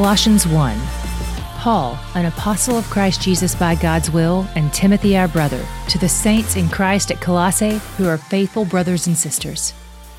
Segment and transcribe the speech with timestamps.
[0.00, 0.80] Colossians 1
[1.58, 6.08] Paul, an apostle of Christ Jesus by God's will, and Timothy, our brother, to the
[6.08, 9.74] saints in Christ at Colossae who are faithful brothers and sisters.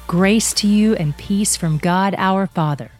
[0.05, 2.91] Grace to you and peace from God our Father.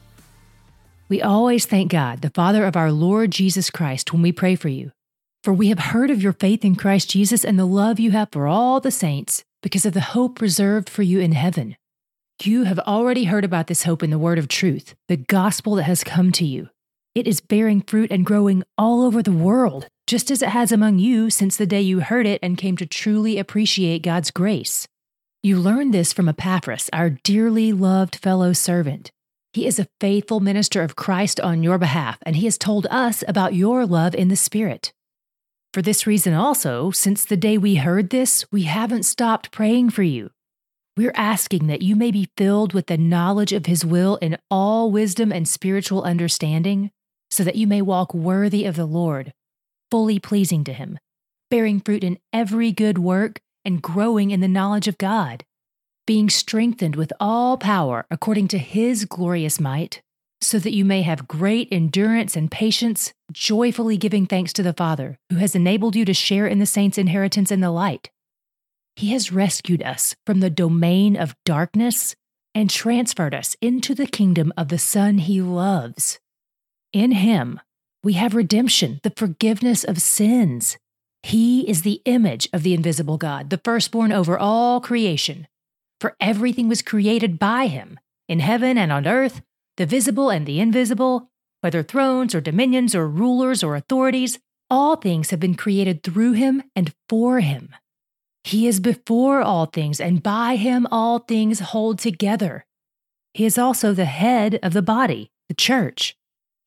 [1.07, 4.69] We always thank God, the Father of our Lord Jesus Christ, when we pray for
[4.69, 4.91] you.
[5.43, 8.29] For we have heard of your faith in Christ Jesus and the love you have
[8.31, 11.75] for all the saints because of the hope reserved for you in heaven.
[12.43, 15.83] You have already heard about this hope in the word of truth, the gospel that
[15.83, 16.69] has come to you.
[17.13, 20.97] It is bearing fruit and growing all over the world, just as it has among
[20.97, 24.87] you since the day you heard it and came to truly appreciate God's grace.
[25.43, 29.11] You learned this from Epaphras, our dearly loved fellow servant.
[29.53, 33.23] He is a faithful minister of Christ on your behalf, and he has told us
[33.27, 34.93] about your love in the Spirit.
[35.73, 40.03] For this reason, also, since the day we heard this, we haven't stopped praying for
[40.03, 40.31] you.
[41.01, 44.91] We're asking that you may be filled with the knowledge of His will in all
[44.91, 46.91] wisdom and spiritual understanding,
[47.31, 49.33] so that you may walk worthy of the Lord,
[49.89, 50.99] fully pleasing to Him,
[51.49, 55.43] bearing fruit in every good work and growing in the knowledge of God,
[56.05, 60.03] being strengthened with all power according to His glorious might,
[60.39, 65.17] so that you may have great endurance and patience, joyfully giving thanks to the Father,
[65.31, 68.11] who has enabled you to share in the saints' inheritance in the light.
[69.01, 72.15] He has rescued us from the domain of darkness
[72.53, 76.19] and transferred us into the kingdom of the Son he loves.
[76.93, 77.59] In him,
[78.03, 80.77] we have redemption, the forgiveness of sins.
[81.23, 85.47] He is the image of the invisible God, the firstborn over all creation.
[85.99, 87.99] For everything was created by him,
[88.29, 89.41] in heaven and on earth,
[89.77, 94.37] the visible and the invisible, whether thrones or dominions or rulers or authorities,
[94.69, 97.73] all things have been created through him and for him.
[98.43, 102.65] He is before all things, and by him all things hold together.
[103.33, 106.15] He is also the head of the body, the church.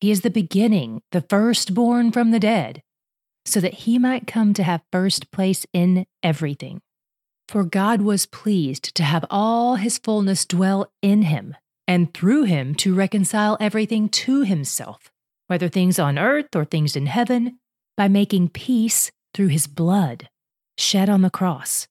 [0.00, 2.82] He is the beginning, the firstborn from the dead,
[3.44, 6.80] so that he might come to have first place in everything.
[7.48, 11.56] For God was pleased to have all his fullness dwell in him,
[11.86, 15.10] and through him to reconcile everything to himself,
[15.48, 17.58] whether things on earth or things in heaven,
[17.96, 20.28] by making peace through his blood
[20.76, 21.88] shed on the cross.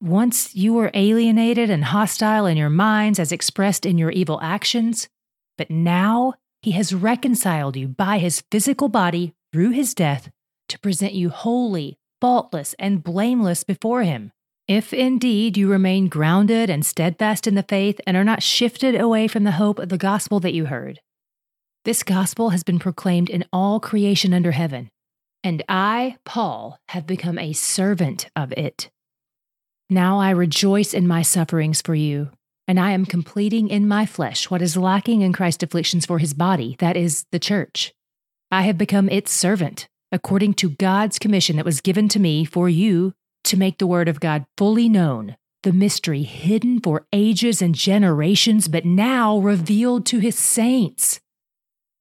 [0.00, 5.08] Once you were alienated and hostile in your minds as expressed in your evil actions,
[5.56, 10.30] but now he has reconciled you by his physical body through his death
[10.68, 14.30] to present you holy, faultless, and blameless before him.
[14.68, 19.26] If indeed you remain grounded and steadfast in the faith and are not shifted away
[19.26, 21.00] from the hope of the gospel that you heard.
[21.84, 24.90] This gospel has been proclaimed in all creation under heaven,
[25.42, 28.90] and I, Paul, have become a servant of it.
[29.90, 32.30] Now I rejoice in my sufferings for you,
[32.66, 36.34] and I am completing in my flesh what is lacking in Christ's afflictions for his
[36.34, 37.94] body, that is, the church.
[38.50, 42.68] I have become its servant, according to God's commission that was given to me for
[42.68, 47.74] you to make the word of God fully known, the mystery hidden for ages and
[47.74, 51.20] generations, but now revealed to his saints.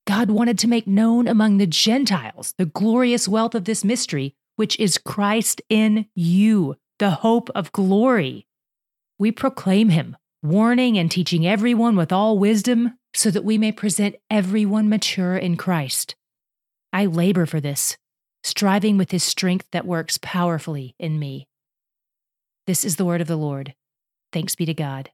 [0.07, 4.79] God wanted to make known among the Gentiles the glorious wealth of this mystery, which
[4.79, 8.47] is Christ in you, the hope of glory.
[9.19, 14.15] We proclaim him, warning and teaching everyone with all wisdom, so that we may present
[14.31, 16.15] everyone mature in Christ.
[16.93, 17.97] I labor for this,
[18.43, 21.49] striving with his strength that works powerfully in me.
[22.65, 23.75] This is the word of the Lord.
[24.31, 25.11] Thanks be to God.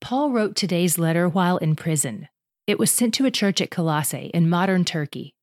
[0.00, 2.26] Paul wrote today's letter while in prison.
[2.66, 5.34] It was sent to a church at Colossae in modern Turkey.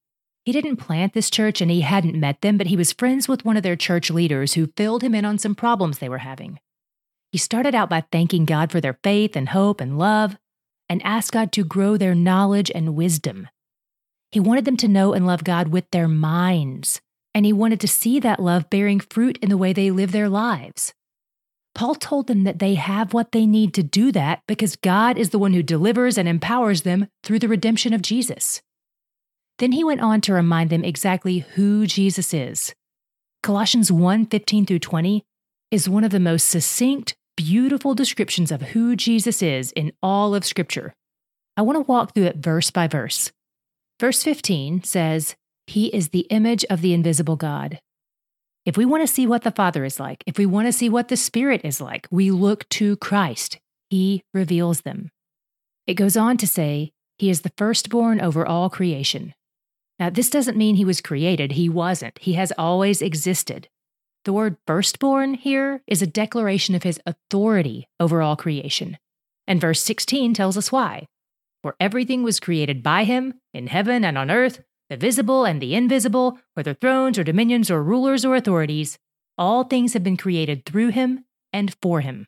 [0.44, 3.46] He didn't plant this church and he hadn't met them, but he was friends with
[3.46, 6.60] one of their church leaders who filled him in on some problems they were having.
[7.32, 10.38] He started out by thanking God for their faith and hope and love,
[10.90, 13.48] and asked God to grow their knowledge and wisdom.
[14.32, 17.00] He wanted them to know and love God with their minds,
[17.34, 20.30] and he wanted to see that love bearing fruit in the way they live their
[20.30, 20.94] lives.
[21.76, 25.32] Paul told them that they have what they need to do that because God is
[25.32, 28.62] the one who delivers and empowers them through the redemption of Jesus.
[29.58, 32.74] Then he went on to remind them exactly who Jesus is.
[33.42, 35.24] Colossians 1 15 through 20
[35.72, 40.46] is one of the most succinct, beautiful descriptions of who Jesus is in all of
[40.46, 40.94] Scripture.
[41.58, 43.32] I want to walk through it verse by verse.
[44.00, 45.36] Verse 15 says,
[45.66, 47.80] He is the image of the invisible God
[48.66, 50.90] if we want to see what the Father is like, if we want to see
[50.90, 53.60] what the Spirit is like, we look to Christ.
[53.90, 55.12] He reveals them.
[55.86, 59.34] It goes on to say, He is the firstborn over all creation.
[60.00, 61.54] Now, this doesn't mean he was created.
[61.54, 62.18] He wasn't.
[62.20, 63.68] He has always existed.
[64.26, 68.98] The word firstborn here is a declaration of his authority over all creation.
[69.46, 71.08] And verse 16 tells us why.
[71.62, 74.62] For everything was created by him, in heaven and on earth,
[74.94, 79.00] the visible and the invisible, whether thrones or dominions or rulers or authorities.
[79.40, 82.28] All things have been created through him and for him.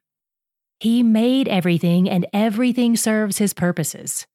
[0.79, 4.25] He made everything, and everything serves his purposes.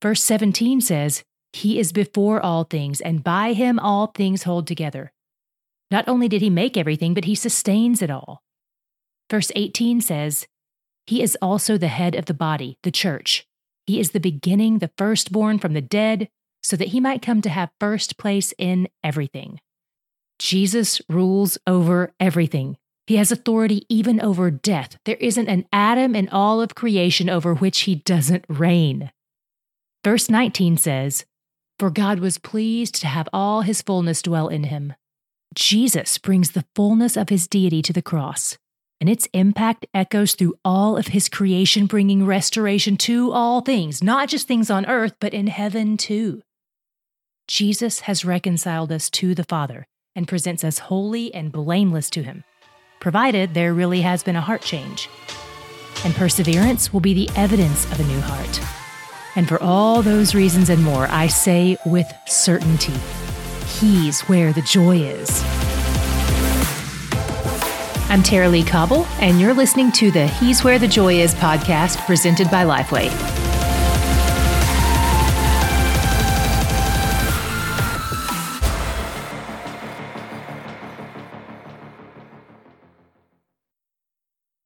[0.00, 5.12] Verse 17 says, He is before all things, and by him all things hold together.
[5.90, 8.40] Not only did he make everything, but he sustains it all.
[9.28, 10.46] Verse 18 says,
[11.08, 13.48] He is also the head of the body, the church.
[13.84, 16.28] He is the beginning, the firstborn from the dead,
[16.68, 19.58] so that he might come to have first place in everything.
[20.38, 22.76] Jesus rules over everything.
[23.06, 24.98] He has authority even over death.
[25.06, 29.10] There isn't an atom in all of creation over which he doesn't reign.
[30.04, 31.24] Verse 19 says,
[31.78, 34.92] For God was pleased to have all his fullness dwell in him.
[35.54, 38.58] Jesus brings the fullness of his deity to the cross
[39.00, 44.28] and its impact echoes through all of his creation, bringing restoration to all things, not
[44.28, 46.42] just things on earth, but in heaven too.
[47.48, 52.44] Jesus has reconciled us to the Father and presents us holy and blameless to him,
[53.00, 55.08] provided there really has been a heart change.
[56.04, 58.60] And perseverance will be the evidence of a new heart.
[59.34, 62.92] And for all those reasons and more, I say with certainty,
[63.80, 65.42] He's where the joy is.
[68.10, 72.50] I'm Tara-Leigh Cobble, and you're listening to the He's Where the Joy Is podcast presented
[72.50, 73.47] by Lifeway.